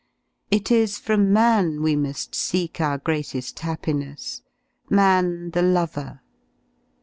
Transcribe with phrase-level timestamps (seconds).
[0.49, 4.41] It is from man we mubT: seek our greater happiness,
[4.89, 6.21] man the lover.